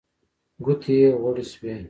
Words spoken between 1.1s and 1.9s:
غوړې شوې.